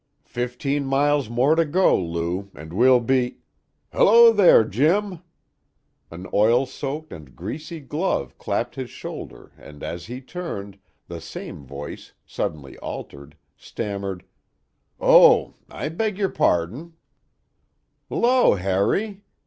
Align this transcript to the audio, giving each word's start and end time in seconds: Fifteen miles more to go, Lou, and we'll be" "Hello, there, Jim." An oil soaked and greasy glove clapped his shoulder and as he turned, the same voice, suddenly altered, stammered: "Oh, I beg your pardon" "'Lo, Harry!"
Fifteen 0.25 0.83
miles 0.83 1.29
more 1.29 1.53
to 1.55 1.63
go, 1.63 1.95
Lou, 1.95 2.49
and 2.55 2.73
we'll 2.73 2.99
be" 3.01 3.37
"Hello, 3.93 4.31
there, 4.33 4.63
Jim." 4.63 5.19
An 6.09 6.25
oil 6.33 6.65
soaked 6.65 7.13
and 7.13 7.35
greasy 7.35 7.79
glove 7.79 8.35
clapped 8.39 8.73
his 8.73 8.89
shoulder 8.89 9.51
and 9.59 9.83
as 9.83 10.07
he 10.07 10.19
turned, 10.19 10.79
the 11.07 11.21
same 11.21 11.63
voice, 11.67 12.13
suddenly 12.25 12.79
altered, 12.79 13.37
stammered: 13.55 14.23
"Oh, 14.99 15.53
I 15.69 15.87
beg 15.89 16.17
your 16.17 16.29
pardon" 16.29 16.93
"'Lo, 18.09 18.55
Harry!" 18.55 19.21